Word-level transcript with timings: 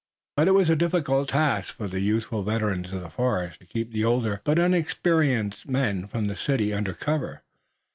But 0.35 0.47
it 0.47 0.53
was 0.53 0.67
a 0.67 0.75
difficult 0.75 1.29
task 1.29 1.75
for 1.75 1.87
the 1.87 1.99
youthful 1.99 2.41
veterans 2.41 2.91
of 2.91 3.01
the 3.01 3.11
forest 3.11 3.59
to 3.59 3.67
keep 3.67 3.91
the 3.91 4.03
older 4.03 4.41
but 4.43 4.57
inexperienced 4.57 5.69
men 5.69 6.07
from 6.07 6.25
the 6.25 6.35
city 6.35 6.73
under 6.73 6.95
cover. 6.95 7.43